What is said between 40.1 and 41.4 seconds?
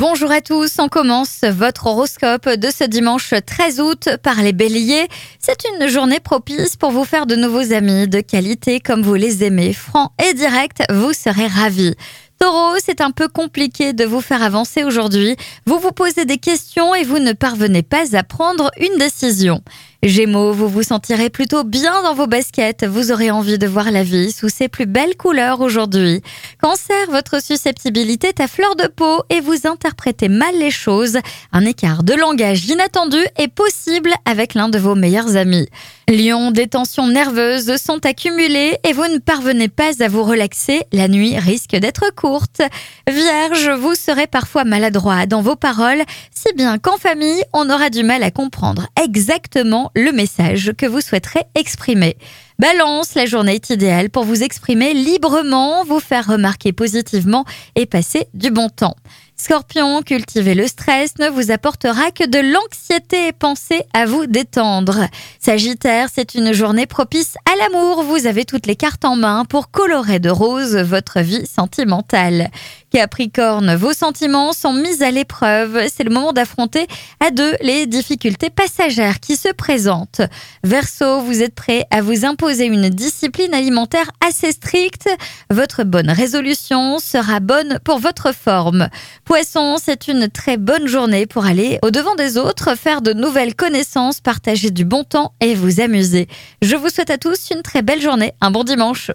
relaxer. La nuit